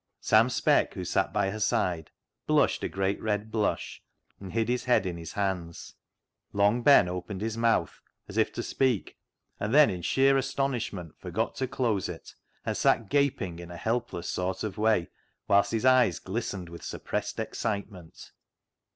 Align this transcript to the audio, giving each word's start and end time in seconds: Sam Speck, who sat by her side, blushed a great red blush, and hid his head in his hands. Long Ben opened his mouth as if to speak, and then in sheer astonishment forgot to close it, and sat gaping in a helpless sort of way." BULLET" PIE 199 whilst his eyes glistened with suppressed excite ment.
Sam 0.19 0.49
Speck, 0.49 0.95
who 0.95 1.05
sat 1.05 1.31
by 1.31 1.51
her 1.51 1.59
side, 1.59 2.09
blushed 2.47 2.83
a 2.83 2.89
great 2.89 3.21
red 3.21 3.51
blush, 3.51 4.01
and 4.39 4.51
hid 4.51 4.67
his 4.67 4.85
head 4.85 5.05
in 5.05 5.15
his 5.15 5.33
hands. 5.33 5.93
Long 6.53 6.81
Ben 6.81 7.07
opened 7.07 7.41
his 7.41 7.55
mouth 7.55 8.01
as 8.27 8.35
if 8.35 8.51
to 8.53 8.63
speak, 8.63 9.19
and 9.59 9.75
then 9.75 9.91
in 9.91 10.01
sheer 10.01 10.37
astonishment 10.39 11.19
forgot 11.19 11.53
to 11.57 11.67
close 11.67 12.09
it, 12.09 12.33
and 12.65 12.75
sat 12.75 13.09
gaping 13.09 13.59
in 13.59 13.69
a 13.69 13.77
helpless 13.77 14.27
sort 14.27 14.63
of 14.63 14.79
way." 14.79 15.01
BULLET" 15.47 15.47
PIE 15.47 15.53
199 15.53 15.55
whilst 15.55 15.71
his 15.71 15.85
eyes 15.85 16.19
glistened 16.19 16.69
with 16.69 16.81
suppressed 16.81 17.39
excite 17.39 17.91
ment. 17.91 18.31